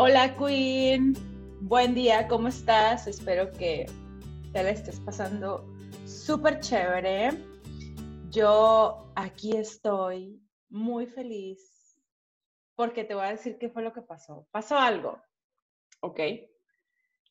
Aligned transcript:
Hola 0.00 0.36
Queen, 0.36 1.12
buen 1.60 1.92
día, 1.92 2.28
¿cómo 2.28 2.46
estás? 2.46 3.08
Espero 3.08 3.50
que 3.52 3.84
te 4.52 4.62
la 4.62 4.70
estés 4.70 5.00
pasando 5.00 5.66
súper 6.06 6.60
chévere. 6.60 7.30
Yo 8.30 9.12
aquí 9.16 9.56
estoy 9.56 10.40
muy 10.68 11.06
feliz 11.06 11.98
porque 12.76 13.02
te 13.02 13.14
voy 13.14 13.24
a 13.24 13.30
decir 13.32 13.58
qué 13.58 13.70
fue 13.70 13.82
lo 13.82 13.92
que 13.92 14.02
pasó. 14.02 14.46
Pasó 14.52 14.78
algo, 14.78 15.20
¿ok? 16.00 16.20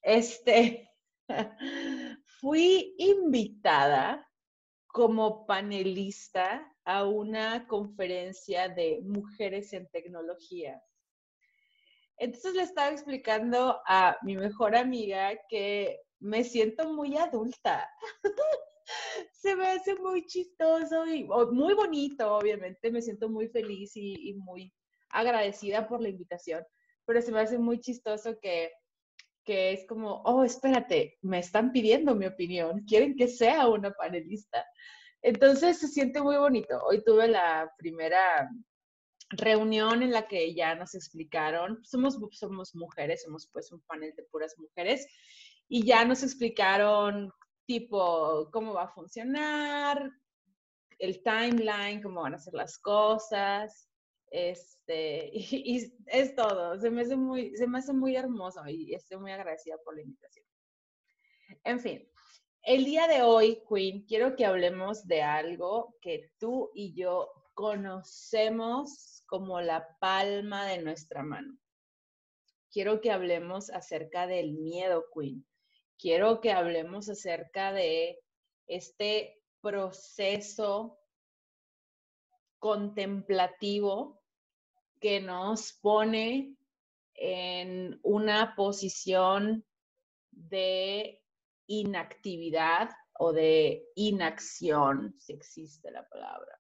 Este, 0.02 0.92
fui 2.42 2.96
invitada 2.98 4.30
como 4.88 5.46
panelista 5.46 6.70
a 6.84 7.06
una 7.06 7.66
conferencia 7.66 8.68
de 8.68 9.00
mujeres 9.06 9.72
en 9.72 9.88
tecnología. 9.88 10.84
Entonces 12.18 12.56
le 12.56 12.64
estaba 12.64 12.90
explicando 12.90 13.80
a 13.88 14.18
mi 14.24 14.36
mejor 14.36 14.76
amiga 14.76 15.38
que 15.50 16.00
me 16.20 16.44
siento 16.44 16.92
muy 16.92 17.16
adulta. 17.18 17.88
Se 19.34 19.56
me 19.56 19.68
hace 19.68 19.96
muy 19.96 20.26
chistoso 20.26 21.06
y 21.06 21.28
muy 21.52 21.74
bonito, 21.74 22.36
obviamente. 22.36 22.92
Me 22.92 23.02
siento 23.02 23.30
muy 23.30 23.48
feliz 23.50 23.92
y, 23.96 24.34
muy 24.36 24.74
agradecida 25.10 25.88
por 25.88 26.02
la 26.02 26.10
invitación, 26.10 26.66
pero 27.06 27.22
se 27.22 27.32
me 27.32 27.40
hace 27.40 27.58
muy 27.58 27.80
chistoso 27.80 28.38
que, 28.42 28.72
que 29.46 29.72
es 29.72 29.86
como, 29.88 30.22
oh, 30.24 30.44
espérate, 30.44 31.18
me 31.22 31.40
están 31.40 31.72
pidiendo 31.72 32.14
mi 32.16 32.26
opinión, 32.26 32.84
quieren 32.86 33.16
que 33.16 33.28
sea 33.28 33.68
una 33.68 33.92
panelista. 33.92 34.66
Entonces 35.22 35.80
se 35.80 35.88
siente 35.88 36.22
muy 36.22 36.38
bonito. 36.38 36.80
Hoy 36.84 37.04
tuve 37.04 37.28
la 37.28 37.72
primera 37.78 38.50
reunión 39.30 40.04
en 40.04 40.12
la 40.12 40.28
que 40.28 40.54
ya 40.54 40.76
nos 40.76 40.96
explicaron, 40.96 41.84
somos, 41.84 42.18
somos 42.32 42.76
mujeres, 42.76 43.24
somos 43.24 43.50
pues 43.52 43.72
un 43.72 43.82
panel 43.82 44.14
de 44.16 44.24
puras 44.24 44.56
mujeres, 44.58 45.08
y 45.68 45.86
ya 45.86 46.06
nos 46.06 46.24
explicaron 46.24 47.32
tipo 47.66 48.50
cómo 48.52 48.74
va 48.74 48.84
a 48.84 48.94
funcionar, 48.94 50.10
el 51.00 51.22
timeline, 51.22 52.02
cómo 52.02 52.22
van 52.22 52.36
a 52.36 52.40
ser 52.40 52.54
las 52.54 52.80
cosas, 52.80 53.90
este, 54.30 55.30
y, 55.34 55.94
es 56.08 56.36
todo, 56.36 56.80
se 56.80 56.90
me, 56.90 57.02
hace 57.02 57.16
muy, 57.16 57.56
se 57.56 57.68
me 57.68 57.80
hace 57.80 57.94
muy 57.94 58.16
hermoso 58.16 58.62
y 58.68 58.94
estoy 58.94 59.18
muy 59.20 59.32
agradecida 59.32 59.78
por 59.84 59.96
la 59.96 60.02
invitación. 60.02 60.46
En 61.64 61.80
fin, 61.80 62.10
el 62.64 62.84
día 62.86 63.08
de 63.08 63.22
hoy, 63.22 63.64
Queen, 63.70 64.06
quiero 64.06 64.36
que 64.36 64.46
hablemos 64.46 65.08
de 65.08 65.22
algo 65.22 65.96
que 66.02 66.32
tú 66.38 66.72
y 66.74 66.94
yo 66.94 67.30
conocemos 67.54 69.17
como 69.28 69.62
la 69.62 69.96
palma 70.00 70.66
de 70.66 70.82
nuestra 70.82 71.22
mano. 71.22 71.58
Quiero 72.72 73.02
que 73.02 73.12
hablemos 73.12 73.70
acerca 73.70 74.26
del 74.26 74.54
miedo, 74.54 75.06
Queen. 75.14 75.46
Quiero 76.00 76.42
que 76.42 76.52
hablemos 76.52 77.10
acerca 77.10 77.72
de 77.72 78.20
este 78.66 79.44
proceso 79.62 81.00
contemplativo 82.60 84.22
que 85.00 85.22
nos 85.22 85.74
pone 85.74 86.56
en 87.14 88.00
una 88.04 88.56
posición 88.56 89.66
de 90.32 91.22
inactividad 91.68 92.90
o 93.20 93.34
de 93.34 93.88
inacción, 93.96 95.16
si 95.18 95.34
existe 95.34 95.92
la 95.92 96.08
palabra. 96.08 96.60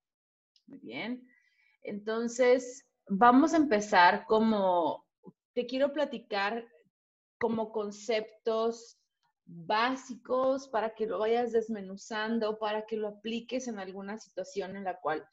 Muy 0.65 0.79
bien. 0.79 1.27
Entonces, 1.87 2.85
vamos 3.07 3.53
a 3.53 3.57
empezar 3.57 4.25
como, 4.25 5.05
te 5.53 5.65
quiero 5.65 5.93
platicar 5.93 6.67
como 7.39 7.71
conceptos 7.71 8.97
básicos 9.45 10.67
para 10.67 10.93
que 10.93 11.07
lo 11.07 11.19
vayas 11.19 11.53
desmenuzando, 11.53 12.59
para 12.59 12.85
que 12.85 12.97
lo 12.97 13.07
apliques 13.07 13.69
en 13.69 13.79
alguna 13.79 14.17
situación 14.17 14.75
en 14.75 14.83
la 14.83 14.99
cual 14.99 15.25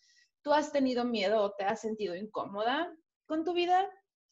tú 0.43 0.53
has 0.53 0.71
tenido 0.71 1.05
miedo 1.05 1.43
o 1.43 1.53
te 1.53 1.65
has 1.65 1.81
sentido 1.81 2.15
incómoda 2.15 2.95
con 3.27 3.45
tu 3.45 3.53
vida 3.53 3.91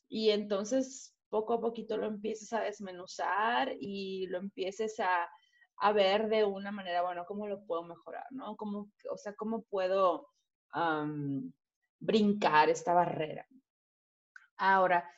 y 0.08 0.30
entonces 0.30 1.16
poco 1.28 1.54
a 1.54 1.60
poquito 1.60 1.96
lo 1.96 2.06
empieces 2.06 2.52
a 2.52 2.60
desmenuzar 2.60 3.72
y 3.80 4.26
lo 4.28 4.38
empieces 4.38 5.00
a, 5.00 5.28
ver 5.92 6.28
de 6.28 6.44
una 6.44 6.70
manera, 6.70 7.02
bueno, 7.02 7.24
¿cómo 7.26 7.48
lo 7.48 7.64
puedo 7.64 7.82
mejorar? 7.82 8.24
¿no? 8.30 8.54
¿Cómo, 8.54 8.88
o 9.10 9.16
sea, 9.16 9.34
¿cómo 9.34 9.62
puedo 9.62 10.28
brincar 12.02 12.68
esta 12.68 12.92
barrera. 12.92 13.46
Ahora, 14.56 15.08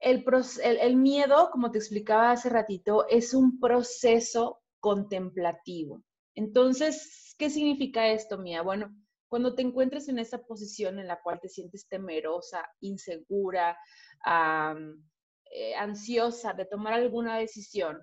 el, 0.00 0.96
miedo, 0.96 1.50
como 1.52 1.70
te 1.70 1.78
explicaba 1.78 2.32
hace 2.32 2.48
ratito, 2.48 3.06
es 3.08 3.34
un 3.34 3.60
proceso 3.60 4.62
contemplativo. 4.80 6.02
Entonces, 6.34 7.36
¿qué 7.38 7.50
significa 7.50 8.08
esto, 8.08 8.38
Mía? 8.38 8.62
Bueno, 8.62 8.92
cuando 9.28 9.54
te 9.54 9.62
encuentres 9.62 10.08
en 10.08 10.18
esa 10.18 10.42
posición 10.42 10.98
en 10.98 11.06
la 11.06 11.20
cual 11.22 11.38
te 11.40 11.48
sientes 11.48 11.86
temerosa, 11.86 12.68
insegura, 12.80 13.78
eh, 14.26 15.74
ansiosa 15.76 16.52
de 16.54 16.64
tomar 16.64 16.94
alguna 16.94 17.36
decisión, 17.38 18.02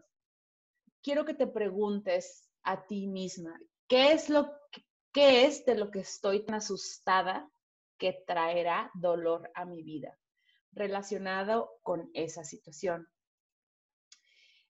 quiero 1.04 1.26
que 1.26 1.34
te 1.34 1.48
preguntes 1.48 2.50
a 2.64 2.86
ti 2.86 3.08
misma, 3.08 3.60
¿qué 3.88 4.14
es 4.14 4.30
lo 4.30 4.52
¿Qué 5.12 5.46
es 5.46 5.66
de 5.66 5.76
lo 5.76 5.90
que 5.90 6.00
estoy 6.02 6.46
tan 6.46 6.56
asustada 6.56 7.50
que 7.98 8.24
traerá 8.28 8.92
dolor 8.94 9.50
a 9.56 9.66
mi 9.66 9.82
vida 9.82 10.18
relacionado 10.72 11.72
con 11.82 12.12
esa 12.14 12.44
situación? 12.44 13.08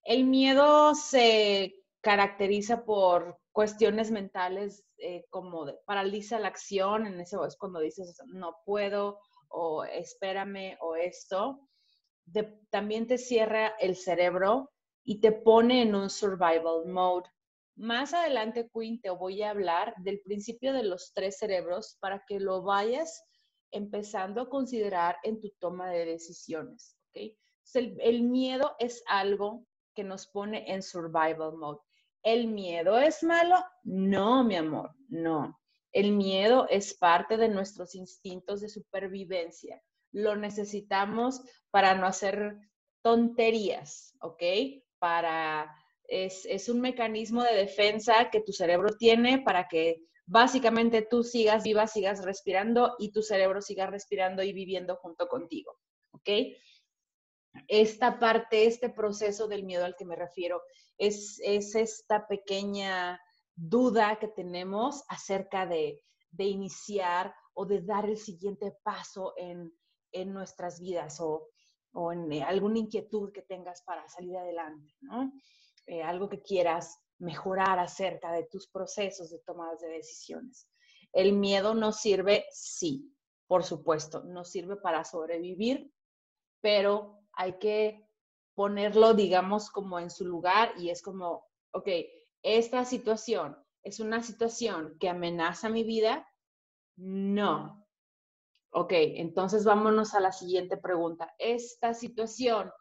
El 0.04 0.26
miedo 0.26 0.96
se 0.96 1.76
caracteriza 2.02 2.86
por 2.86 3.38
cuestiones 3.52 4.12
mentales 4.12 4.86
eh, 4.98 5.26
como 5.30 5.66
paraliza 5.86 6.40
la 6.40 6.48
acción, 6.48 7.06
en 7.06 7.20
ese 7.20 7.36
es 7.46 7.58
cuando 7.58 7.80
dices 7.80 8.18
no 8.28 8.56
puedo 8.66 9.20
o 9.50 9.84
espérame 9.84 10.78
o 10.80 10.96
esto. 10.96 11.68
también 12.70 13.08
te 13.08 13.18
cierra 13.18 13.76
el 13.80 13.98
cerebro 13.98 14.72
y 15.04 15.20
te 15.20 15.32
pone 15.32 15.82
en 15.82 15.96
un 15.96 16.10
survival 16.10 16.86
mode. 16.86 17.30
Más 17.80 18.14
adelante, 18.14 18.70
Queen, 18.74 19.00
te 19.00 19.10
voy 19.10 19.42
a 19.42 19.52
hablar 19.52 19.94
del 20.00 20.20
principio 20.20 20.74
de 20.74 20.84
los 20.84 21.14
tres 21.14 21.38
cerebros 21.38 21.98
para 22.02 22.26
que 22.28 22.38
lo 22.38 22.62
vayas 22.62 23.24
empezando 23.72 24.42
a 24.42 24.50
considerar 24.50 25.16
en 25.24 25.40
tu 25.40 25.50
toma 25.60 25.90
de 25.90 26.04
decisiones. 26.04 26.98
¿okay? 27.08 27.38
El, 27.74 27.98
el 28.02 28.24
miedo 28.24 28.76
es 28.80 29.02
algo 29.08 29.66
que 29.96 30.04
nos 30.04 30.28
pone 30.28 30.70
en 30.70 30.84
survival 30.84 31.56
mode. 31.56 31.80
¿El 32.22 32.48
miedo 32.48 32.98
es 32.98 33.24
malo? 33.24 33.56
No, 33.84 34.44
mi 34.44 34.58
amor, 34.58 34.94
no. 35.08 35.58
El 35.94 36.12
miedo 36.12 36.68
es 36.70 36.98
parte 36.98 37.38
de 37.38 37.48
nuestros 37.48 37.96
instintos 37.96 38.60
de 38.60 38.68
supervivencia. 38.68 39.82
Lo 40.12 40.36
necesitamos 40.36 41.42
para 41.72 41.96
no 41.96 42.08
hacer 42.08 42.58
tonterías, 43.02 44.18
¿ok? 44.20 44.44
Para 45.00 45.74
es, 46.10 46.70
un 46.70 46.82
mecanismo 46.82 47.44
de 47.44 47.54
defensa 47.54 48.30
que 48.32 48.42
tu 48.42 48.52
cerebro 48.52 48.96
tiene 48.98 49.40
para 49.40 49.68
que 49.68 50.02
básicamente 50.26 51.08
tú 51.10 51.24
sigas 51.24 51.64
viva, 51.64 51.88
sigas 51.88 52.24
respirando 52.24 52.96
y 53.00 53.12
tu 53.12 53.22
cerebro 53.22 53.62
siga 53.62 53.88
respirando 53.88 54.44
y 54.44 54.54
viviendo 54.54 54.96
junto 54.98 55.28
contigo. 55.28 55.78
¿Ok? 56.12 56.30
Esta 57.68 58.20
parte, 58.20 58.66
este 58.66 58.90
proceso 58.90 59.48
del 59.48 59.64
miedo 59.64 59.86
al 59.86 59.96
que 59.96 60.06
me 60.06 60.16
refiero, 60.16 60.62
es, 60.98 61.40
esta 61.44 62.28
pequeña 62.28 63.20
duda 63.56 64.18
que 64.20 64.28
tenemos 64.28 65.04
acerca 65.08 65.66
de, 65.66 66.02
iniciar 66.38 67.34
o 67.54 67.66
de 67.66 67.82
dar 67.82 68.06
el 68.06 68.18
siguiente 68.18 68.76
paso 68.84 69.34
en, 69.38 69.74
nuestras 70.34 70.80
vidas 70.80 71.20
o, 71.20 71.50
o 71.94 72.12
en 72.12 72.42
alguna 72.44 72.80
inquietud 72.80 73.32
que 73.32 73.44
tengas 73.44 73.84
para 73.84 74.08
salir 74.10 74.36
adelante, 74.36 74.96
¿no? 75.02 75.32
Eh, 75.90 76.04
algo 76.04 76.30
que 76.30 76.44
quieras 76.44 77.00
mejorar 77.18 77.80
acerca 77.80 78.32
de 78.32 78.44
tus 78.44 78.68
procesos 78.68 79.32
de 79.32 79.40
tomadas 79.40 79.82
de 79.82 79.90
decisiones. 79.90 80.70
El 81.12 81.34
miedo 81.34 81.74
no 81.74 81.92
sirve, 81.92 82.46
sí, 82.52 83.12
por 83.48 83.64
supuesto, 83.64 84.24
no 84.24 84.46
sirve 84.46 84.76
para 84.76 85.04
sobrevivir, 85.04 85.92
pero 86.62 87.24
hay 87.34 87.58
que 87.58 88.08
ponerlo, 88.54 89.16
digamos, 89.16 89.72
como 89.72 89.98
en 89.98 90.12
su 90.12 90.26
lugar 90.26 90.74
y 90.78 90.92
es 90.92 91.02
como, 91.02 91.48
ok, 91.72 91.88
esta 92.44 92.86
situación 92.86 93.58
es 93.82 94.00
una 94.00 94.22
situación 94.22 94.96
que 95.00 95.10
amenaza 95.10 95.70
mi 95.70 95.84
vida. 95.84 96.28
No. 96.98 97.88
Ok, 98.70 98.92
entonces 98.92 99.66
vámonos 99.66 100.14
a 100.14 100.20
la 100.20 100.32
siguiente 100.32 100.78
pregunta. 100.78 101.34
Esta 101.40 101.96
situación 101.96 102.72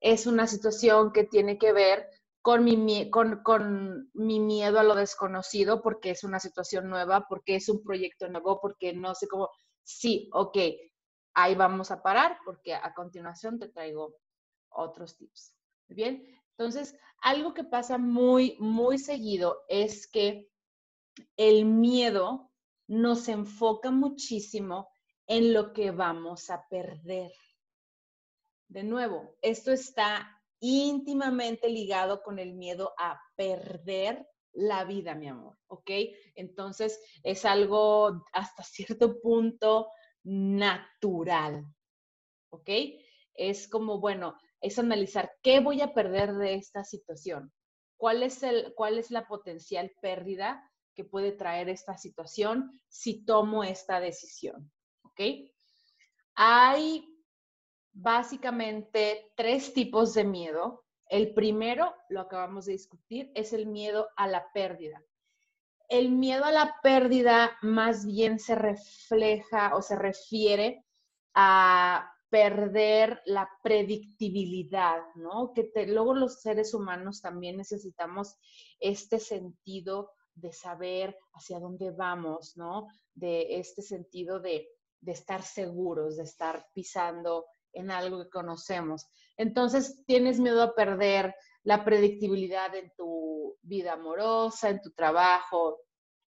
es 0.00 0.26
una 0.26 0.46
situación 0.46 1.12
que 1.12 1.24
tiene 1.24 1.58
que 1.58 1.74
ver 1.74 2.08
con 2.44 2.62
mi, 2.62 3.08
con, 3.08 3.42
con 3.42 4.10
mi 4.12 4.38
miedo 4.38 4.78
a 4.78 4.82
lo 4.82 4.94
desconocido, 4.94 5.80
porque 5.80 6.10
es 6.10 6.24
una 6.24 6.38
situación 6.38 6.90
nueva, 6.90 7.24
porque 7.26 7.54
es 7.54 7.70
un 7.70 7.82
proyecto 7.82 8.28
nuevo, 8.28 8.60
porque 8.60 8.92
no 8.92 9.14
sé 9.14 9.26
cómo. 9.28 9.48
Sí, 9.82 10.28
ok. 10.30 10.58
ahí 11.32 11.54
vamos 11.54 11.90
a 11.90 12.02
parar 12.02 12.36
porque 12.44 12.74
a 12.74 12.92
continuación 12.92 13.58
te 13.58 13.70
traigo 13.70 14.16
otros 14.68 15.16
tips. 15.16 15.56
Bien, 15.88 16.22
entonces, 16.50 16.94
algo 17.22 17.54
que 17.54 17.64
pasa 17.64 17.96
muy, 17.96 18.58
muy 18.60 18.98
seguido 18.98 19.62
es 19.66 20.06
que 20.06 20.50
el 21.38 21.64
miedo 21.64 22.50
nos 22.88 23.28
enfoca 23.28 23.90
muchísimo 23.90 24.90
en 25.26 25.54
lo 25.54 25.72
que 25.72 25.92
vamos 25.92 26.50
a 26.50 26.68
perder. 26.68 27.32
De 28.68 28.82
nuevo, 28.82 29.34
esto 29.40 29.72
está 29.72 30.42
íntimamente 30.64 31.68
ligado 31.68 32.22
con 32.22 32.38
el 32.38 32.54
miedo 32.54 32.94
a 32.96 33.20
perder 33.36 34.26
la 34.52 34.84
vida, 34.84 35.14
mi 35.14 35.28
amor, 35.28 35.58
¿ok? 35.66 35.90
Entonces, 36.34 36.98
es 37.22 37.44
algo 37.44 38.24
hasta 38.32 38.62
cierto 38.96 39.20
punto 39.20 39.88
natural, 40.22 41.66
¿ok? 42.48 42.70
Es 43.34 43.68
como, 43.68 44.00
bueno, 44.00 44.38
es 44.62 44.78
analizar 44.78 45.32
qué 45.42 45.60
voy 45.60 45.82
a 45.82 45.92
perder 45.92 46.32
de 46.32 46.54
esta 46.54 46.82
situación, 46.82 47.52
cuál 47.98 48.22
es, 48.22 48.42
el, 48.42 48.72
cuál 48.74 48.96
es 48.96 49.10
la 49.10 49.26
potencial 49.26 49.92
pérdida 50.00 50.66
que 50.94 51.04
puede 51.04 51.32
traer 51.32 51.68
esta 51.68 51.98
situación 51.98 52.70
si 52.88 53.22
tomo 53.26 53.64
esta 53.64 54.00
decisión, 54.00 54.72
¿ok? 55.02 55.20
Hay 56.36 57.13
básicamente 57.94 59.32
tres 59.36 59.72
tipos 59.72 60.14
de 60.14 60.24
miedo. 60.24 60.84
El 61.08 61.32
primero, 61.32 61.94
lo 62.08 62.20
acabamos 62.20 62.66
de 62.66 62.72
discutir, 62.72 63.30
es 63.34 63.52
el 63.52 63.66
miedo 63.66 64.08
a 64.16 64.26
la 64.26 64.52
pérdida. 64.52 65.02
El 65.88 66.10
miedo 66.10 66.44
a 66.44 66.52
la 66.52 66.76
pérdida 66.82 67.56
más 67.62 68.04
bien 68.04 68.38
se 68.38 68.54
refleja 68.54 69.76
o 69.76 69.82
se 69.82 69.96
refiere 69.96 70.84
a 71.34 72.10
perder 72.30 73.22
la 73.26 73.48
predictibilidad, 73.62 75.02
¿no? 75.14 75.52
Que 75.54 75.70
luego 75.86 76.14
los 76.14 76.40
seres 76.40 76.74
humanos 76.74 77.20
también 77.20 77.56
necesitamos 77.56 78.36
este 78.80 79.20
sentido 79.20 80.10
de 80.34 80.52
saber 80.52 81.16
hacia 81.34 81.60
dónde 81.60 81.92
vamos, 81.92 82.56
¿no? 82.56 82.88
De 83.14 83.58
este 83.58 83.82
sentido 83.82 84.40
de, 84.40 84.68
de 85.00 85.12
estar 85.12 85.42
seguros, 85.42 86.16
de 86.16 86.24
estar 86.24 86.66
pisando 86.72 87.44
en 87.74 87.90
algo 87.90 88.22
que 88.22 88.30
conocemos. 88.30 89.06
Entonces, 89.36 90.04
tienes 90.06 90.38
miedo 90.38 90.62
a 90.62 90.74
perder 90.74 91.34
la 91.62 91.84
predictibilidad 91.84 92.74
en 92.74 92.92
tu 92.96 93.56
vida 93.62 93.94
amorosa, 93.94 94.68
en 94.70 94.80
tu 94.80 94.90
trabajo, 94.92 95.80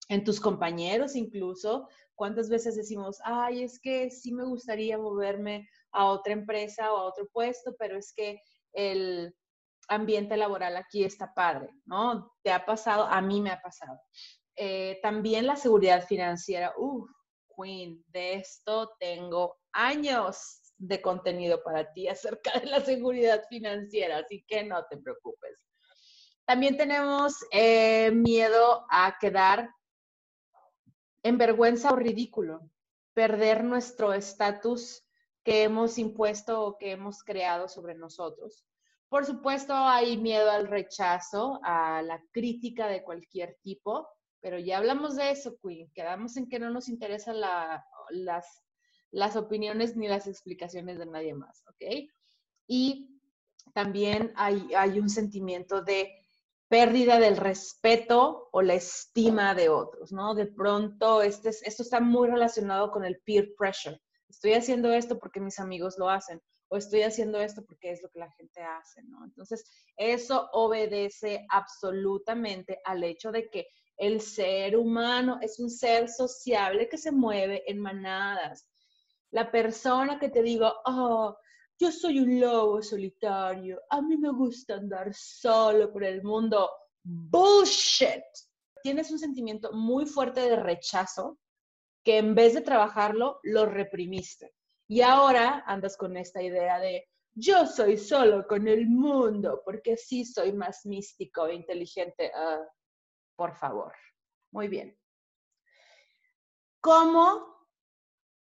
en 0.08 0.24
tus 0.24 0.40
compañeros 0.40 1.16
incluso. 1.16 1.88
¿Cuántas 2.14 2.48
veces 2.48 2.76
decimos, 2.76 3.18
ay, 3.24 3.64
es 3.64 3.80
que 3.80 4.10
sí 4.10 4.32
me 4.32 4.44
gustaría 4.44 4.96
moverme 4.96 5.68
a 5.90 6.06
otra 6.06 6.32
empresa 6.32 6.92
o 6.92 6.98
a 6.98 7.04
otro 7.04 7.28
puesto, 7.32 7.74
pero 7.78 7.96
es 7.96 8.12
que 8.14 8.40
el 8.72 9.34
ambiente 9.88 10.36
laboral 10.36 10.76
aquí 10.76 11.04
está 11.04 11.34
padre, 11.34 11.70
¿no? 11.84 12.32
¿Te 12.42 12.52
ha 12.52 12.64
pasado? 12.64 13.04
A 13.04 13.20
mí 13.20 13.40
me 13.40 13.50
ha 13.50 13.60
pasado. 13.60 13.98
Eh, 14.56 15.00
también 15.02 15.46
la 15.46 15.56
seguridad 15.56 16.06
financiera, 16.06 16.72
uff, 16.76 17.10
Queen, 17.56 18.04
de 18.08 18.34
esto 18.34 18.92
tengo 18.98 19.56
años 19.72 20.63
de 20.78 21.00
contenido 21.00 21.62
para 21.62 21.92
ti 21.92 22.08
acerca 22.08 22.58
de 22.60 22.66
la 22.66 22.80
seguridad 22.80 23.44
financiera, 23.48 24.18
así 24.18 24.44
que 24.46 24.64
no 24.64 24.84
te 24.86 24.96
preocupes. 24.96 25.58
También 26.44 26.76
tenemos 26.76 27.36
eh, 27.50 28.10
miedo 28.10 28.84
a 28.90 29.16
quedar 29.18 29.70
en 31.22 31.38
vergüenza 31.38 31.92
o 31.92 31.96
ridículo, 31.96 32.60
perder 33.14 33.64
nuestro 33.64 34.12
estatus 34.12 35.04
que 35.42 35.62
hemos 35.62 35.98
impuesto 35.98 36.64
o 36.64 36.76
que 36.76 36.92
hemos 36.92 37.22
creado 37.22 37.68
sobre 37.68 37.94
nosotros. 37.94 38.66
Por 39.08 39.24
supuesto, 39.24 39.74
hay 39.74 40.16
miedo 40.16 40.50
al 40.50 40.66
rechazo, 40.66 41.60
a 41.62 42.02
la 42.02 42.22
crítica 42.32 42.88
de 42.88 43.04
cualquier 43.04 43.56
tipo, 43.62 44.08
pero 44.40 44.58
ya 44.58 44.78
hablamos 44.78 45.16
de 45.16 45.30
eso, 45.30 45.56
Queen. 45.62 45.90
Quedamos 45.94 46.36
en 46.36 46.48
que 46.48 46.58
no 46.58 46.70
nos 46.70 46.88
interesan 46.88 47.40
las, 47.40 48.62
las 49.14 49.36
opiniones 49.36 49.96
ni 49.96 50.08
las 50.08 50.26
explicaciones 50.26 50.98
de 50.98 51.06
nadie 51.06 51.34
más, 51.34 51.64
¿ok? 51.68 52.10
Y 52.66 53.20
también 53.72 54.32
hay, 54.36 54.74
hay 54.74 54.98
un 54.98 55.08
sentimiento 55.08 55.82
de 55.82 56.12
pérdida 56.68 57.18
del 57.18 57.36
respeto 57.36 58.48
o 58.52 58.62
la 58.62 58.74
estima 58.74 59.54
de 59.54 59.68
otros, 59.68 60.12
¿no? 60.12 60.34
De 60.34 60.46
pronto, 60.46 61.22
este, 61.22 61.50
esto 61.50 61.82
está 61.82 62.00
muy 62.00 62.28
relacionado 62.28 62.90
con 62.90 63.04
el 63.04 63.20
peer 63.24 63.54
pressure 63.56 64.00
estoy 64.34 64.54
haciendo 64.54 64.92
esto 64.92 65.18
porque 65.18 65.40
mis 65.40 65.58
amigos 65.58 65.96
lo 65.98 66.08
hacen 66.08 66.40
o 66.68 66.76
estoy 66.76 67.02
haciendo 67.02 67.40
esto 67.40 67.64
porque 67.64 67.90
es 67.90 68.02
lo 68.02 68.10
que 68.10 68.18
la 68.18 68.30
gente 68.32 68.60
hace, 68.62 69.02
¿no? 69.04 69.24
Entonces, 69.24 69.64
eso 69.96 70.48
obedece 70.52 71.46
absolutamente 71.50 72.80
al 72.84 73.04
hecho 73.04 73.30
de 73.30 73.48
que 73.48 73.68
el 73.96 74.20
ser 74.20 74.76
humano 74.76 75.38
es 75.40 75.60
un 75.60 75.70
ser 75.70 76.08
sociable 76.08 76.88
que 76.88 76.98
se 76.98 77.12
mueve 77.12 77.62
en 77.70 77.78
manadas. 77.78 78.66
La 79.34 79.50
persona 79.50 80.16
que 80.16 80.28
te 80.28 80.42
diga, 80.44 80.72
oh, 80.86 81.36
yo 81.76 81.90
soy 81.90 82.20
un 82.20 82.38
lobo 82.40 82.80
solitario, 82.80 83.80
a 83.90 84.00
mí 84.00 84.16
me 84.16 84.30
gusta 84.30 84.74
andar 84.74 85.12
solo 85.12 85.92
por 85.92 86.04
el 86.04 86.22
mundo, 86.22 86.70
bullshit. 87.02 88.22
Tienes 88.80 89.10
un 89.10 89.18
sentimiento 89.18 89.72
muy 89.72 90.06
fuerte 90.06 90.40
de 90.42 90.54
rechazo 90.54 91.40
que 92.04 92.18
en 92.18 92.36
vez 92.36 92.54
de 92.54 92.60
trabajarlo, 92.60 93.40
lo 93.42 93.66
reprimiste. 93.66 94.54
Y 94.86 95.00
ahora 95.00 95.64
andas 95.66 95.96
con 95.96 96.16
esta 96.16 96.40
idea 96.40 96.78
de 96.78 97.08
yo 97.34 97.66
soy 97.66 97.96
solo 97.96 98.46
con 98.46 98.68
el 98.68 98.86
mundo 98.86 99.62
porque 99.64 99.96
sí 99.96 100.24
soy 100.24 100.52
más 100.52 100.86
místico 100.86 101.48
e 101.48 101.54
inteligente. 101.54 102.30
Ah, 102.32 102.62
por 103.34 103.56
favor. 103.56 103.92
Muy 104.52 104.68
bien. 104.68 104.96
¿Cómo 106.80 107.53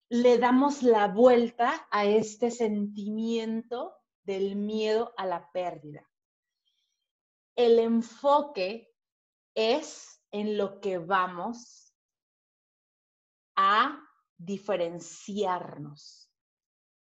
le 0.10 0.38
damos 0.38 0.84
la 0.84 1.08
vuelta 1.08 1.88
a 1.92 2.06
este 2.06 2.52
sentimiento 2.52 3.96
del 4.24 4.56
miedo 4.56 5.14
a 5.18 5.26
la 5.26 5.52
pérdida? 5.52 6.08
El 7.56 7.80
enfoque 7.80 8.94
es 9.56 10.22
en 10.32 10.58
lo 10.58 10.80
que 10.80 10.98
vamos 10.98 11.94
a 13.56 14.00
diferenciarnos. 14.38 16.32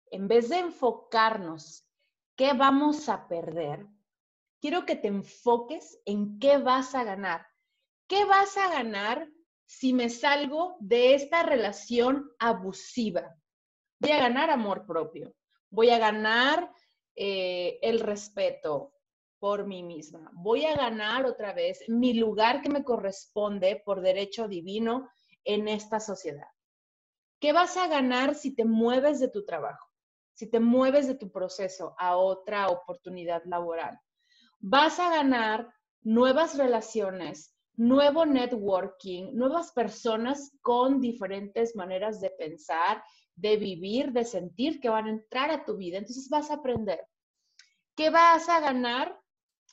En 0.10 0.28
vez 0.28 0.50
de 0.50 0.60
enfocarnos 0.60 1.88
qué 2.36 2.54
vamos 2.54 3.10
a 3.10 3.28
perder, 3.28 3.86
quiero 4.60 4.86
que 4.86 4.96
te 4.96 5.08
enfoques 5.08 6.02
en 6.06 6.40
qué 6.40 6.58
vas 6.58 6.96
a 6.96 7.04
ganar. 7.04 7.46
¿Qué 8.08 8.26
vas 8.26 8.58
a 8.58 8.70
ganar 8.70 9.30
si 9.68 9.94
me 9.94 10.10
salgo 10.10 10.78
de 10.80 11.14
esta 11.14 11.44
relación 11.44 12.32
abusiva? 12.40 13.36
Voy 14.00 14.12
a 14.12 14.20
ganar 14.20 14.50
amor 14.50 14.86
propio, 14.88 15.36
voy 15.70 15.90
a 15.90 16.00
ganar 16.00 16.72
eh, 17.16 17.78
el 17.82 18.00
respeto 18.00 18.94
por 19.40 19.68
mí 19.68 19.84
misma, 19.84 20.32
voy 20.34 20.66
a 20.66 20.76
ganar 20.76 21.26
otra 21.26 21.54
vez 21.54 21.84
mi 21.90 22.14
lugar 22.14 22.62
que 22.62 22.70
me 22.70 22.84
corresponde 22.84 23.82
por 23.86 24.02
derecho 24.02 24.48
divino 24.48 25.10
en 25.44 25.68
esta 25.68 26.00
sociedad. 26.00 26.48
¿Qué 27.40 27.54
vas 27.54 27.78
a 27.78 27.88
ganar 27.88 28.34
si 28.34 28.56
te 28.56 28.66
mueves 28.66 29.20
de 29.20 29.28
tu 29.28 29.46
trabajo? 29.46 29.86
Si 30.34 30.50
te 30.50 30.60
mueves 30.60 31.08
de 31.08 31.16
tu 31.16 31.32
proceso 31.32 31.94
a 32.00 32.18
otra 32.18 32.68
oportunidad 32.70 33.44
laboral. 33.46 34.00
Vas 34.60 35.00
a 35.00 35.10
ganar 35.10 35.72
nuevas 36.02 36.58
relaciones, 36.58 37.56
nuevo 37.78 38.26
networking, 38.26 39.34
nuevas 39.34 39.72
personas 39.72 40.52
con 40.62 41.00
diferentes 41.00 41.76
maneras 41.76 42.20
de 42.20 42.32
pensar, 42.32 43.04
de 43.36 43.56
vivir, 43.58 44.12
de 44.12 44.26
sentir 44.26 44.80
que 44.80 44.90
van 44.90 45.06
a 45.06 45.12
entrar 45.12 45.52
a 45.52 45.64
tu 45.64 45.78
vida. 45.78 45.98
Entonces 46.00 46.28
vas 46.30 46.52
a 46.52 46.56
aprender. 46.56 47.08
¿Qué 47.96 48.10
vas 48.10 48.50
a 48.50 48.60
ganar 48.60 49.18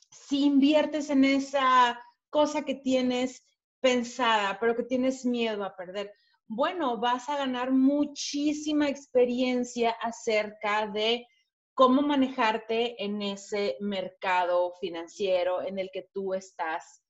si 0.09 0.45
inviertes 0.45 1.09
en 1.09 1.25
esa 1.25 1.99
cosa 2.29 2.63
que 2.63 2.75
tienes 2.75 3.43
pensada, 3.85 4.57
pero 4.59 4.75
que 4.75 4.83
tienes 4.83 5.25
miedo 5.25 5.63
a 5.63 5.75
perder. 5.75 6.11
Bueno, 6.47 6.97
vas 6.97 7.29
a 7.29 7.37
ganar 7.37 7.71
muchísima 7.71 8.89
experiencia 8.89 9.91
acerca 9.91 10.87
de 10.87 11.27
cómo 11.75 12.01
manejarte 12.01 13.03
en 13.03 13.21
ese 13.21 13.77
mercado 13.79 14.73
financiero 14.79 15.61
en 15.61 15.77
el 15.77 15.91
que 15.91 16.09
tú 16.13 16.33
estás 16.33 17.04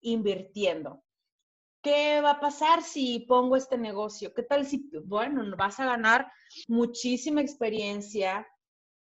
invirtiendo. 0.00 1.02
¿Qué 1.82 2.20
va 2.20 2.32
a 2.32 2.40
pasar 2.40 2.82
si 2.82 3.20
pongo 3.20 3.56
este 3.56 3.78
negocio? 3.78 4.34
¿Qué 4.34 4.42
tal 4.42 4.66
si, 4.66 4.90
bueno, 5.04 5.44
vas 5.56 5.78
a 5.80 5.86
ganar 5.86 6.30
muchísima 6.66 7.40
experiencia 7.40 8.46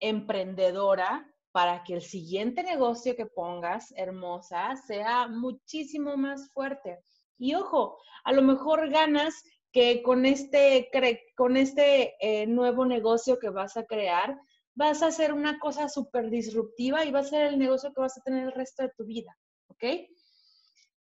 emprendedora 0.01 1.27
para 1.53 1.85
que 1.85 1.95
el 1.95 2.03
siguiente 2.03 2.63
negocio 2.63 3.15
que 3.15 3.27
pongas, 3.27 3.93
hermosa, 3.97 4.75
sea 4.77 5.29
muchísimo 5.29 6.17
más 6.17 6.51
fuerte. 6.53 6.99
Y 7.39 7.55
ojo, 7.55 7.99
a 8.25 8.33
lo 8.33 8.43
mejor 8.43 8.89
ganas 8.91 9.35
que 9.71 10.03
con 10.03 10.27
este, 10.27 10.91
con 11.37 11.57
este 11.57 12.15
eh, 12.21 12.47
nuevo 12.47 12.85
negocio 12.85 13.39
que 13.39 13.51
vas 13.51 13.77
a 13.77 13.85
crear, 13.85 14.39
vas 14.75 15.03
a 15.03 15.07
hacer 15.07 15.33
una 15.33 15.59
cosa 15.59 15.89
súper 15.89 16.31
disruptiva 16.31 17.05
y 17.05 17.11
va 17.11 17.21
a 17.21 17.25
ser 17.25 17.47
el 17.47 17.59
negocio 17.59 17.93
que 17.93 18.01
vas 18.01 18.17
a 18.17 18.23
tener 18.23 18.45
el 18.45 18.53
resto 18.53 18.83
de 18.83 18.93
tu 18.97 19.05
vida, 19.05 19.37
¿ok? 19.69 19.85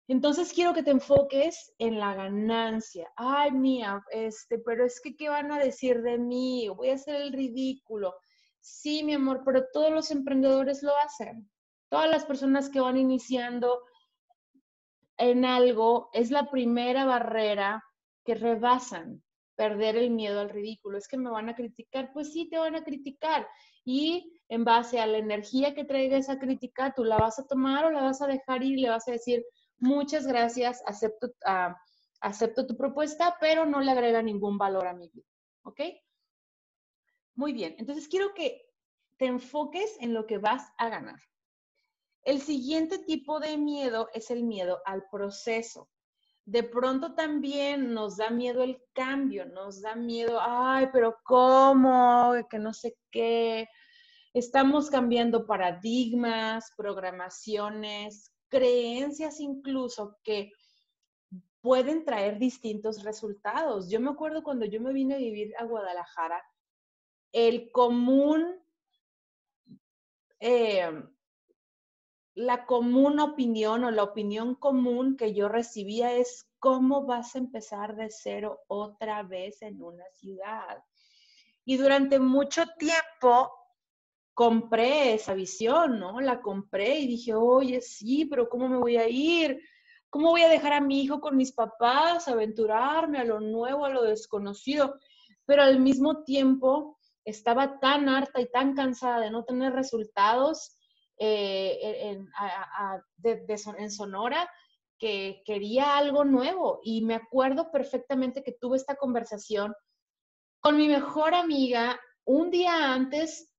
Entonces 0.06 0.52
quiero 0.52 0.75
que 0.75 0.82
te 0.82 0.90
enfoques 0.90 1.73
en 1.78 1.99
la 1.99 2.14
ganancia. 2.14 3.11
Ay, 3.16 3.52
mía, 3.52 4.02
este, 4.11 4.58
pero 4.58 4.84
es 4.84 5.00
que 5.00 5.16
¿qué 5.16 5.30
van 5.30 5.50
a 5.50 5.58
decir 5.58 6.02
de 6.02 6.18
mí? 6.18 6.68
Voy 6.68 6.90
a 6.90 6.94
hacer 6.94 7.16
el 7.16 7.32
ridículo. 7.32 8.14
Sí, 8.61 9.02
mi 9.02 9.14
amor, 9.14 9.42
pero 9.44 9.66
todos 9.73 9.90
los 9.90 10.11
emprendedores 10.11 10.82
lo 10.82 10.92
hacen. 10.99 11.50
Todas 11.88 12.11
las 12.11 12.26
personas 12.26 12.68
que 12.68 12.80
van 12.80 12.99
iniciando 12.99 13.80
en 15.16 15.44
algo 15.44 16.11
es 16.12 16.30
la 16.30 16.50
primera 16.50 17.04
barrera 17.06 17.82
que 18.25 18.34
rebasan 18.34 19.23
perder 19.54 19.96
el 19.96 20.11
miedo 20.11 20.40
al 20.40 20.50
ridículo. 20.50 20.99
Es 20.99 21.08
que 21.08 21.16
me 21.16 21.30
van 21.30 21.49
a 21.49 21.54
criticar, 21.54 22.12
pues 22.12 22.32
sí, 22.32 22.49
te 22.49 22.58
van 22.58 22.75
a 22.75 22.84
criticar. 22.84 23.46
Y 23.84 24.40
en 24.49 24.64
base 24.64 25.00
a 25.00 25.06
la 25.06 25.18
energía 25.18 25.75
que 25.75 25.84
traiga 25.84 26.16
esa 26.16 26.38
crítica, 26.38 26.92
tú 26.94 27.04
la 27.04 27.16
vas 27.16 27.38
a 27.38 27.46
tomar 27.46 27.87
o 27.87 27.90
la 27.90 28.02
vas 28.02 28.20
a 28.20 28.26
dejar 28.26 28.62
ir 28.62 28.78
y 28.78 28.82
le 28.82 28.90
vas 28.90 29.08
a 29.08 29.12
decir, 29.12 29.44
muchas 29.78 30.26
gracias, 30.26 30.83
acepto, 30.87 31.28
uh, 31.47 31.75
acepto 32.21 32.66
tu 32.66 32.76
propuesta, 32.76 33.37
pero 33.40 33.66
no 33.66 33.81
le 33.81 33.90
agrega 33.90 34.23
ningún 34.23 34.59
valor 34.59 34.87
a 34.87 34.95
mi 34.95 35.09
vida. 35.09 35.26
¿Ok? 35.62 35.81
Muy 37.35 37.52
bien, 37.52 37.75
entonces 37.78 38.09
quiero 38.09 38.33
que 38.35 38.64
te 39.16 39.26
enfoques 39.26 39.97
en 40.00 40.14
lo 40.14 40.26
que 40.26 40.38
vas 40.38 40.73
a 40.78 40.88
ganar. 40.88 41.21
El 42.23 42.40
siguiente 42.40 42.99
tipo 42.99 43.38
de 43.40 43.57
miedo 43.59 44.09
es 44.14 44.31
el 44.31 44.45
miedo 44.45 44.81
al 44.87 45.04
proceso. 45.11 45.90
De 46.47 46.62
pronto 46.62 47.14
también 47.14 47.93
nos 47.93 48.16
da 48.16 48.31
miedo 48.31 48.62
el 48.62 48.83
cambio, 48.93 49.47
nos 49.47 49.81
da 49.81 49.95
miedo, 49.95 50.38
ay, 50.40 50.88
pero 50.93 51.19
¿cómo? 51.25 52.35
Que 52.50 52.59
no 52.59 52.73
sé 52.73 52.97
qué. 53.11 53.69
Estamos 54.35 54.90
cambiando 54.90 55.47
paradigmas, 55.47 56.71
programaciones, 56.76 58.33
creencias 58.54 59.40
incluso 59.40 60.16
que 60.23 60.52
pueden 61.61 62.04
traer 62.04 62.38
distintos 62.38 63.02
resultados. 63.02 63.90
Yo 63.90 63.99
me 63.99 64.11
acuerdo 64.11 64.44
cuando 64.44 64.64
yo 64.64 64.80
me 64.80 64.92
vine 64.92 65.16
a 65.16 65.18
vivir 65.18 65.52
a 65.58 65.64
Guadalajara, 65.64 66.40
el 67.32 67.73
común, 67.73 68.62
eh, 70.38 71.02
la 72.37 72.64
común 72.64 73.18
opinión 73.18 73.82
o 73.82 73.90
la 73.90 74.04
opinión 74.04 74.54
común 74.54 75.16
que 75.16 75.34
yo 75.34 75.49
recibía 75.49 76.14
es 76.14 76.49
cómo 76.61 77.06
vas 77.06 77.34
a 77.34 77.38
empezar 77.38 77.96
de 77.96 78.08
cero 78.08 78.61
otra 78.68 79.25
vez 79.25 79.62
en 79.62 79.82
una 79.82 80.04
ciudad. 80.12 80.84
Y 81.64 81.76
durante 81.76 82.20
mucho 82.20 82.62
tiempo 82.78 83.50
compré 84.34 85.14
esa 85.14 85.32
visión, 85.32 86.00
¿no? 86.00 86.20
La 86.20 86.40
compré 86.40 86.98
y 86.98 87.06
dije, 87.06 87.34
oye, 87.34 87.80
sí, 87.80 88.26
pero 88.26 88.48
¿cómo 88.48 88.68
me 88.68 88.76
voy 88.76 88.96
a 88.96 89.08
ir? 89.08 89.60
¿Cómo 90.10 90.30
voy 90.30 90.42
a 90.42 90.48
dejar 90.48 90.72
a 90.72 90.80
mi 90.80 91.02
hijo 91.02 91.20
con 91.20 91.36
mis 91.36 91.52
papás, 91.52 92.28
aventurarme 92.28 93.18
a 93.18 93.24
lo 93.24 93.40
nuevo, 93.40 93.84
a 93.84 93.90
lo 93.90 94.02
desconocido? 94.02 94.98
Pero 95.46 95.62
al 95.62 95.80
mismo 95.80 96.24
tiempo 96.24 96.98
estaba 97.24 97.78
tan 97.78 98.08
harta 98.08 98.40
y 98.40 98.50
tan 98.50 98.74
cansada 98.74 99.20
de 99.20 99.30
no 99.30 99.44
tener 99.44 99.72
resultados 99.72 100.76
eh, 101.16 102.18
en, 102.18 103.90
Sonora 103.90 104.50
que 104.98 105.42
quería 105.44 105.96
algo 105.96 106.24
nuevo. 106.24 106.80
Y 106.82 107.02
me 107.02 107.14
acuerdo 107.14 107.70
perfectamente 107.70 108.42
que 108.42 108.52
tuve 108.52 108.76
esta 108.76 108.96
conversación 108.96 109.74
con 110.60 110.76
mi 110.76 110.88
mejor 110.88 111.34
amiga 111.34 112.00
un 112.24 112.50
día 112.50 112.92
antes 112.92 113.53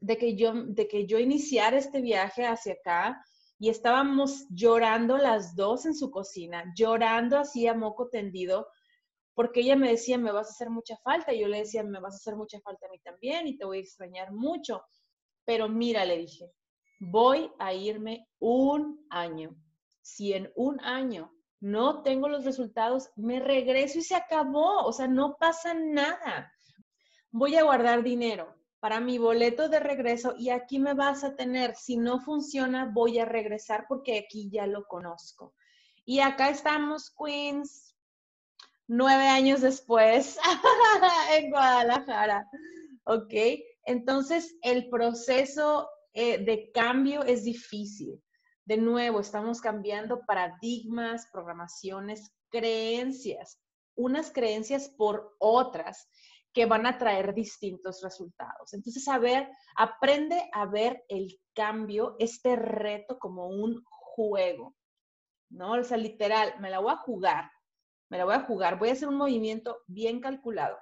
de 0.00 0.16
que 0.16 0.34
yo, 0.34 0.52
de 0.54 0.88
que 0.88 1.06
yo 1.06 1.18
iniciara 1.18 1.76
este 1.76 2.00
viaje 2.00 2.46
hacia 2.46 2.74
acá 2.74 3.24
y 3.58 3.68
estábamos 3.68 4.46
llorando 4.48 5.18
las 5.18 5.54
dos 5.54 5.84
en 5.84 5.94
su 5.94 6.10
cocina, 6.10 6.64
llorando 6.74 7.38
así 7.38 7.66
a 7.66 7.74
moco 7.74 8.08
tendido, 8.08 8.66
porque 9.34 9.60
ella 9.60 9.76
me 9.76 9.90
decía, 9.90 10.16
me 10.16 10.32
vas 10.32 10.48
a 10.48 10.50
hacer 10.50 10.70
mucha 10.70 10.96
falta, 11.04 11.32
y 11.32 11.40
yo 11.40 11.48
le 11.48 11.58
decía, 11.58 11.82
me 11.82 12.00
vas 12.00 12.14
a 12.14 12.16
hacer 12.16 12.36
mucha 12.36 12.58
falta 12.60 12.86
a 12.86 12.90
mí 12.90 12.98
también 13.00 13.46
y 13.46 13.58
te 13.58 13.66
voy 13.66 13.78
a 13.78 13.82
extrañar 13.82 14.32
mucho. 14.32 14.82
Pero 15.44 15.68
mira, 15.68 16.04
le 16.04 16.18
dije, 16.18 16.50
voy 17.00 17.50
a 17.58 17.74
irme 17.74 18.26
un 18.38 19.06
año. 19.10 19.54
Si 20.00 20.32
en 20.32 20.50
un 20.56 20.80
año 20.80 21.32
no 21.60 22.02
tengo 22.02 22.28
los 22.28 22.44
resultados, 22.44 23.10
me 23.16 23.40
regreso 23.40 23.98
y 23.98 24.02
se 24.02 24.16
acabó. 24.16 24.84
O 24.84 24.92
sea, 24.92 25.06
no 25.06 25.36
pasa 25.38 25.74
nada. 25.74 26.52
Voy 27.30 27.56
a 27.56 27.62
guardar 27.62 28.02
dinero 28.02 28.59
para 28.80 28.98
mi 28.98 29.18
boleto 29.18 29.68
de 29.68 29.78
regreso 29.78 30.34
y 30.38 30.50
aquí 30.50 30.78
me 30.78 30.94
vas 30.94 31.22
a 31.22 31.36
tener. 31.36 31.76
Si 31.76 31.96
no 31.96 32.20
funciona, 32.20 32.90
voy 32.92 33.18
a 33.18 33.26
regresar 33.26 33.84
porque 33.88 34.18
aquí 34.18 34.48
ya 34.50 34.66
lo 34.66 34.86
conozco. 34.86 35.54
Y 36.04 36.20
acá 36.20 36.48
estamos, 36.48 37.14
Queens, 37.14 37.94
nueve 38.88 39.28
años 39.28 39.60
después, 39.60 40.38
en 41.36 41.50
Guadalajara. 41.50 42.48
¿Ok? 43.04 43.34
Entonces, 43.84 44.56
el 44.62 44.88
proceso 44.88 45.88
eh, 46.14 46.38
de 46.38 46.70
cambio 46.72 47.22
es 47.22 47.44
difícil. 47.44 48.22
De 48.64 48.78
nuevo, 48.78 49.20
estamos 49.20 49.60
cambiando 49.60 50.20
paradigmas, 50.26 51.26
programaciones, 51.32 52.32
creencias, 52.50 53.60
unas 53.94 54.32
creencias 54.32 54.88
por 54.88 55.34
otras 55.38 56.08
que 56.52 56.66
van 56.66 56.86
a 56.86 56.98
traer 56.98 57.34
distintos 57.34 58.02
resultados. 58.02 58.72
Entonces, 58.74 59.06
a 59.08 59.18
ver, 59.18 59.48
aprende 59.76 60.50
a 60.52 60.66
ver 60.66 61.04
el 61.08 61.40
cambio, 61.54 62.16
este 62.18 62.56
reto 62.56 63.18
como 63.18 63.48
un 63.48 63.82
juego, 63.84 64.74
¿no? 65.50 65.72
O 65.72 65.84
sea, 65.84 65.96
literal, 65.96 66.54
me 66.60 66.70
la 66.70 66.80
voy 66.80 66.92
a 66.92 66.96
jugar, 66.96 67.50
me 68.08 68.18
la 68.18 68.24
voy 68.24 68.34
a 68.34 68.44
jugar, 68.44 68.78
voy 68.78 68.88
a 68.88 68.92
hacer 68.92 69.08
un 69.08 69.16
movimiento 69.16 69.82
bien 69.86 70.20
calculado. 70.20 70.78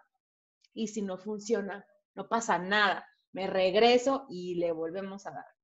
Y 0.73 0.89
si 0.89 1.03
no 1.03 1.19
funciona, 1.19 1.85
no 2.15 2.29
pasa 2.29 2.59
nada 2.59 3.07
me 3.33 3.47
regreso 3.47 4.27
y 4.29 4.55
le 4.57 4.73
volvemos 4.73 5.27
a 5.27 5.31
dar. 5.31 5.58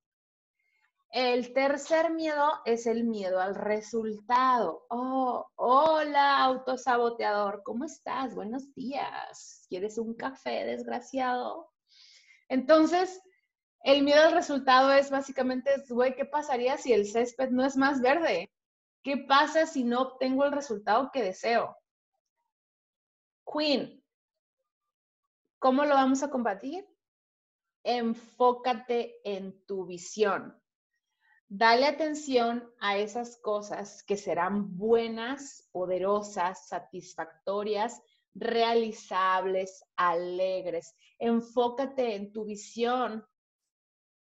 El 1.15 1.53
tercer 1.53 2.13
miedo 2.13 2.61
es 2.65 2.87
el 2.87 3.05
miedo 3.05 3.41
al 3.41 3.55
resultado. 3.55 4.85
Oh, 4.91 5.47
hola, 5.55 6.39
autosaboteador, 6.39 7.63
¿cómo 7.63 7.85
estás? 7.85 8.35
Buenos 8.35 8.75
días. 8.75 9.65
¿Quieres 9.69 9.97
un 9.99 10.15
café, 10.15 10.65
desgraciado? 10.65 11.71
Entonces, 12.49 13.23
el 13.85 14.03
miedo 14.03 14.25
al 14.25 14.33
resultado 14.33 14.91
es 14.91 15.09
básicamente, 15.13 15.71
güey, 15.89 16.17
¿qué 16.17 16.25
pasaría 16.25 16.79
si 16.79 16.93
el 16.93 17.07
césped 17.07 17.51
no 17.51 17.65
es 17.65 17.77
más 17.77 18.01
verde? 18.01 18.53
¿Qué 19.05 19.17
pasa 19.17 19.67
si 19.67 19.85
no 19.85 20.03
obtengo 20.03 20.45
el 20.45 20.51
resultado 20.51 21.11
que 21.13 21.23
deseo? 21.23 21.77
Queen, 23.47 24.03
¿cómo 25.61 25.85
lo 25.85 25.95
vamos 25.95 26.25
a 26.25 26.31
combatir? 26.31 26.85
enfócate 27.85 29.21
en 29.25 29.65
tu 29.67 29.85
visión. 29.85 30.59
Dale 31.57 31.87
atención 31.87 32.69
a 32.81 32.99
esas 32.99 33.37
cosas 33.37 34.03
que 34.03 34.17
serán 34.17 34.77
buenas, 34.77 35.69
poderosas, 35.71 36.67
satisfactorias, 36.67 38.03
realizables, 38.35 39.85
alegres. 39.95 40.97
Enfócate 41.21 42.17
en 42.17 42.33
tu 42.33 42.45
visión 42.45 43.25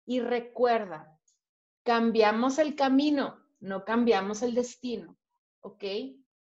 y 0.05 0.19
recuerda, 0.19 1.17
cambiamos 1.83 2.59
el 2.59 2.75
camino, 2.75 3.41
no 3.61 3.85
cambiamos 3.85 4.41
el 4.41 4.53
destino, 4.53 5.17
¿ok? 5.61 5.83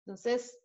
Entonces, 0.05 0.59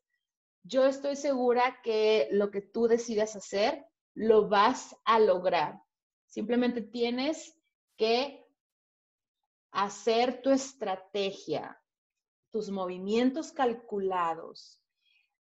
yo 0.63 0.87
estoy 0.87 1.17
segura 1.17 1.81
que 1.83 2.29
lo 2.31 2.49
que 2.49 2.61
tú 2.61 2.87
decidas 2.87 3.35
hacer, 3.35 3.85
lo 4.15 4.49
vas 4.49 4.95
a 5.05 5.19
lograr. 5.19 5.83
Simplemente 6.25 6.81
tienes 6.81 7.55
que 7.95 8.38
hacer 9.71 10.41
tu 10.41 10.49
estrategia, 10.51 11.79
tus 12.51 12.69
movimientos 12.69 13.51
calculados, 13.51 14.81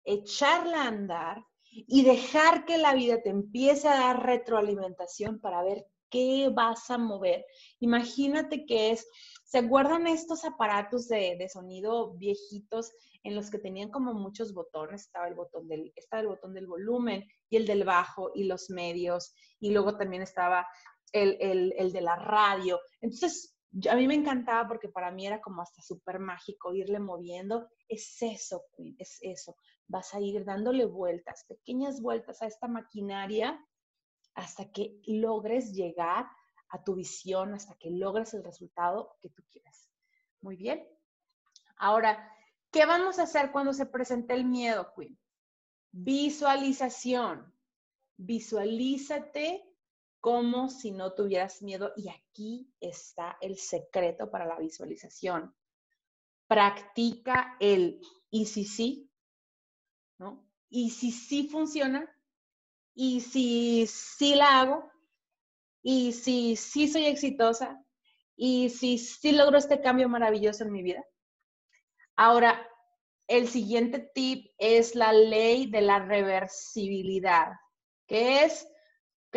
echarla 0.03 0.83
a 0.83 0.87
andar 0.87 1.45
y 1.71 2.03
dejar 2.03 2.65
que 2.65 2.77
la 2.77 2.93
vida 2.93 3.21
te 3.21 3.29
empiece 3.29 3.87
a 3.87 3.97
dar 3.97 4.25
retroalimentación 4.25 5.39
para 5.39 5.63
ver 5.63 5.85
qué 6.09 6.49
vas 6.53 6.89
a 6.89 6.97
mover. 6.97 7.45
Imagínate 7.79 8.65
que 8.65 8.91
es, 8.91 9.07
¿se 9.43 9.59
acuerdan 9.59 10.07
estos 10.07 10.45
aparatos 10.45 11.07
de, 11.07 11.47
sonido 11.51 12.13
viejitos 12.15 12.91
en 13.23 13.35
los 13.35 13.49
que 13.49 13.59
tenían 13.59 13.91
como 13.91 14.13
muchos 14.13 14.53
botones? 14.53 15.03
Estaba 15.03 15.27
el 15.27 15.35
botón 15.35 15.67
del, 15.67 15.91
estaba 15.95 16.21
el 16.21 16.27
botón 16.27 16.53
del 16.53 16.67
volumen 16.67 17.27
y 17.49 17.57
el 17.57 17.65
del 17.65 17.83
bajo 17.83 18.31
y 18.33 18.45
los 18.45 18.69
medios 18.69 19.33
y 19.59 19.71
luego 19.71 19.97
también 19.97 20.21
estaba 20.21 20.67
el, 21.11 21.37
el 21.77 21.91
de 21.91 22.01
la 22.01 22.15
radio. 22.15 22.79
Entonces, 23.01 23.56
a 23.89 23.95
mí 23.95 24.07
me 24.07 24.15
encantaba 24.15 24.67
porque 24.67 24.89
para 24.89 25.11
mí 25.11 25.27
era 25.27 25.41
como 25.41 25.61
hasta 25.61 25.81
súper 25.81 26.19
mágico 26.19 26.73
irle 26.73 26.99
moviendo. 26.99 27.69
Es 27.87 28.21
eso, 28.21 28.65
Queen, 28.75 28.95
es 28.97 29.19
eso. 29.21 29.55
Vas 29.87 30.13
a 30.13 30.19
ir 30.19 30.43
dándole 30.45 30.85
vueltas, 30.85 31.45
pequeñas 31.47 32.01
vueltas 32.01 32.41
a 32.41 32.47
esta 32.47 32.67
maquinaria 32.67 33.63
hasta 34.35 34.71
que 34.71 35.01
logres 35.05 35.73
llegar 35.73 36.27
a 36.69 36.83
tu 36.83 36.95
visión, 36.95 37.53
hasta 37.53 37.75
que 37.75 37.89
logres 37.91 38.33
el 38.33 38.43
resultado 38.43 39.15
que 39.21 39.29
tú 39.29 39.43
quieres. 39.49 39.89
Muy 40.41 40.55
bien. 40.55 40.87
Ahora, 41.77 42.31
¿qué 42.71 42.85
vamos 42.85 43.19
a 43.19 43.23
hacer 43.23 43.51
cuando 43.51 43.73
se 43.73 43.85
presente 43.85 44.33
el 44.33 44.45
miedo, 44.45 44.93
Queen? 44.95 45.17
Visualización. 45.91 47.53
Visualízate 48.17 49.66
como 50.19 50.69
si 50.69 50.91
no 50.91 51.13
tuvieras 51.13 51.61
miedo 51.61 51.93
y 51.95 52.09
aquí 52.09 52.73
está 52.79 53.37
el 53.41 53.57
secreto 53.57 54.29
para 54.29 54.45
la 54.45 54.57
visualización. 54.57 55.55
Practica 56.47 57.55
el 57.59 58.01
y 58.29 58.45
si 58.45 58.65
sí. 58.65 59.11
Y 60.69 60.89
si 60.89 61.11
sí 61.11 61.47
funciona, 61.47 62.13
y 62.93 63.21
si 63.21 63.87
sí 63.87 64.35
la 64.35 64.59
hago, 64.59 64.91
y 65.81 66.11
si 66.11 66.55
sí 66.55 66.87
soy 66.87 67.05
exitosa, 67.05 67.81
y 68.35 68.69
si 68.69 68.97
sí 68.97 69.31
logro 69.31 69.57
este 69.57 69.81
cambio 69.81 70.09
maravilloso 70.09 70.63
en 70.63 70.71
mi 70.71 70.83
vida. 70.83 71.05
Ahora, 72.15 72.67
el 73.27 73.47
siguiente 73.47 73.99
tip 74.13 74.51
es 74.57 74.95
la 74.95 75.13
ley 75.13 75.69
de 75.69 75.81
la 75.81 75.99
reversibilidad, 75.99 77.53
que 78.07 78.43
es 78.43 78.67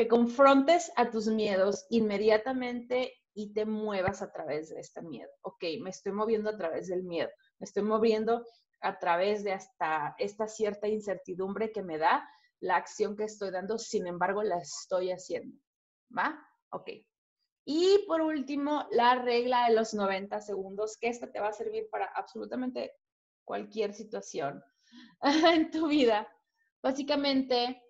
que 0.00 0.08
confrontes 0.08 0.90
a 0.96 1.10
tus 1.10 1.26
miedos 1.26 1.84
inmediatamente 1.90 3.12
y 3.34 3.52
te 3.52 3.66
muevas 3.66 4.22
a 4.22 4.32
través 4.32 4.70
de 4.70 4.80
este 4.80 5.02
miedo. 5.02 5.28
Ok, 5.42 5.62
me 5.82 5.90
estoy 5.90 6.12
moviendo 6.12 6.48
a 6.48 6.56
través 6.56 6.88
del 6.88 7.02
miedo, 7.02 7.28
me 7.58 7.66
estoy 7.66 7.82
moviendo 7.82 8.46
a 8.80 8.98
través 8.98 9.44
de 9.44 9.52
hasta 9.52 10.14
esta 10.16 10.48
cierta 10.48 10.88
incertidumbre 10.88 11.70
que 11.70 11.82
me 11.82 11.98
da 11.98 12.26
la 12.60 12.76
acción 12.76 13.14
que 13.14 13.24
estoy 13.24 13.50
dando, 13.50 13.76
sin 13.76 14.06
embargo, 14.06 14.42
la 14.42 14.56
estoy 14.56 15.10
haciendo. 15.10 15.54
¿Va? 16.16 16.48
Ok. 16.70 16.88
Y 17.66 18.06
por 18.08 18.22
último, 18.22 18.86
la 18.92 19.16
regla 19.16 19.68
de 19.68 19.74
los 19.74 19.92
90 19.92 20.40
segundos, 20.40 20.96
que 20.98 21.08
esta 21.08 21.30
te 21.30 21.40
va 21.40 21.48
a 21.48 21.52
servir 21.52 21.90
para 21.90 22.06
absolutamente 22.06 22.94
cualquier 23.44 23.92
situación 23.92 24.64
en 25.54 25.70
tu 25.70 25.88
vida. 25.88 26.26
Básicamente, 26.82 27.82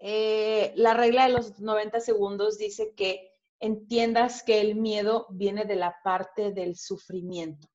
eh, 0.00 0.72
la 0.76 0.94
regla 0.94 1.26
de 1.26 1.34
los 1.34 1.60
90 1.60 2.00
segundos 2.00 2.56
dice 2.56 2.94
que 2.94 3.30
entiendas 3.58 4.42
que 4.42 4.60
el 4.60 4.74
miedo 4.74 5.26
viene 5.30 5.66
de 5.66 5.76
la 5.76 5.96
parte 6.02 6.52
del 6.52 6.76
sufrimiento, 6.76 7.68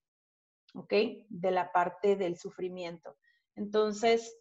¿ok? 0.74 0.94
De 1.30 1.52
la 1.52 1.72
parte 1.72 2.16
del 2.16 2.38
sufrimiento. 2.38 3.16
Entonces, 3.56 4.36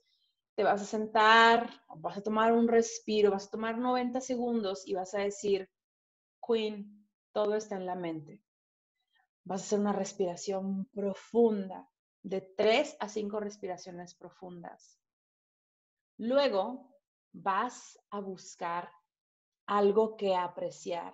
te 0.54 0.64
vas 0.64 0.80
a 0.80 0.86
sentar, 0.86 1.68
vas 1.96 2.16
a 2.16 2.22
tomar 2.22 2.52
un 2.52 2.68
respiro, 2.68 3.30
vas 3.30 3.48
a 3.48 3.50
tomar 3.50 3.76
90 3.76 4.20
segundos 4.22 4.86
y 4.86 4.94
vas 4.94 5.12
a 5.14 5.18
decir, 5.18 5.68
Queen, 6.46 7.06
todo 7.32 7.54
está 7.54 7.76
en 7.76 7.84
la 7.84 7.96
mente. 7.96 8.42
Vas 9.44 9.60
a 9.60 9.64
hacer 9.64 9.80
una 9.80 9.92
respiración 9.92 10.86
profunda, 10.86 11.90
de 12.22 12.40
3 12.40 12.96
a 13.00 13.08
5 13.10 13.38
respiraciones 13.40 14.14
profundas. 14.14 14.98
Luego 16.16 16.93
vas 17.34 17.98
a 18.10 18.20
buscar 18.20 18.90
algo 19.66 20.16
que 20.16 20.34
apreciar. 20.34 21.12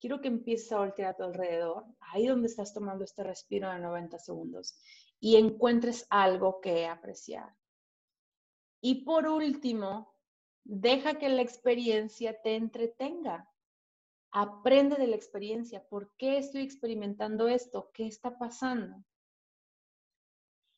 Quiero 0.00 0.20
que 0.20 0.28
empieces 0.28 0.72
a 0.72 0.78
voltear 0.78 1.10
a 1.10 1.16
tu 1.16 1.22
alrededor, 1.22 1.84
ahí 2.00 2.26
donde 2.26 2.48
estás 2.48 2.74
tomando 2.74 3.04
este 3.04 3.22
respiro 3.22 3.70
de 3.70 3.78
90 3.78 4.18
segundos, 4.18 4.78
y 5.20 5.36
encuentres 5.36 6.06
algo 6.10 6.60
que 6.60 6.86
apreciar. 6.86 7.54
Y 8.82 9.04
por 9.04 9.26
último, 9.28 10.14
deja 10.64 11.18
que 11.18 11.28
la 11.28 11.42
experiencia 11.42 12.40
te 12.42 12.56
entretenga. 12.56 13.48
Aprende 14.32 14.96
de 14.96 15.06
la 15.06 15.16
experiencia. 15.16 15.86
¿Por 15.86 16.16
qué 16.16 16.38
estoy 16.38 16.62
experimentando 16.62 17.48
esto? 17.48 17.90
¿Qué 17.92 18.06
está 18.06 18.38
pasando? 18.38 19.04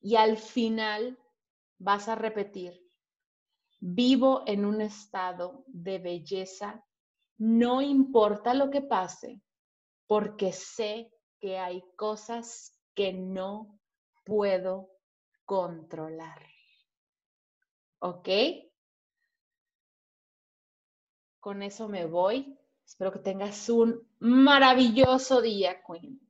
Y 0.00 0.16
al 0.16 0.36
final 0.36 1.16
vas 1.78 2.08
a 2.08 2.16
repetir, 2.16 2.91
vivo 3.84 4.44
en 4.46 4.64
un 4.64 4.80
estado 4.80 5.64
de 5.66 5.98
belleza, 5.98 6.84
no 7.36 7.82
importa 7.82 8.54
lo 8.54 8.70
que 8.70 8.80
pase, 8.80 9.42
porque 10.06 10.52
sé 10.52 11.12
que 11.40 11.58
hay 11.58 11.82
cosas 11.96 12.78
que 12.94 13.12
no 13.12 13.80
puedo 14.24 14.90
controlar. 15.44 16.46
¿Ok? 17.98 18.28
Con 21.40 21.64
eso 21.64 21.88
me 21.88 22.06
voy. 22.06 22.56
Espero 22.86 23.10
que 23.10 23.18
tengas 23.18 23.68
un 23.68 24.08
maravilloso 24.20 25.40
día, 25.40 25.82
Queen. 25.84 26.20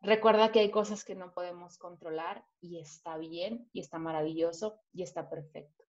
Recuerda 0.00 0.50
que 0.50 0.58
hay 0.58 0.70
cosas 0.72 1.04
que 1.04 1.14
no 1.14 1.32
podemos 1.32 1.78
controlar 1.78 2.44
y 2.60 2.80
está 2.80 3.16
bien 3.18 3.70
y 3.72 3.80
está 3.80 4.00
maravilloso 4.00 4.80
y 4.92 5.04
está 5.04 5.30
perfecto. 5.30 5.89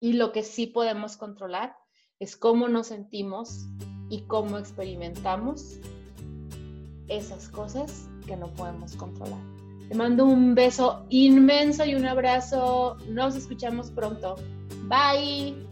Y 0.00 0.14
lo 0.14 0.32
que 0.32 0.42
sí 0.42 0.66
podemos 0.66 1.16
controlar 1.16 1.76
es 2.18 2.36
cómo 2.36 2.68
nos 2.68 2.88
sentimos 2.88 3.66
y 4.10 4.22
cómo 4.22 4.58
experimentamos 4.58 5.78
esas 7.08 7.48
cosas 7.48 8.08
que 8.26 8.36
no 8.36 8.52
podemos 8.54 8.94
controlar. 8.96 9.40
Te 9.88 9.94
mando 9.94 10.26
un 10.26 10.54
beso 10.54 11.06
inmenso 11.08 11.84
y 11.84 11.94
un 11.94 12.06
abrazo. 12.06 12.96
Nos 13.08 13.34
escuchamos 13.36 13.90
pronto. 13.90 14.36
Bye. 14.88 15.67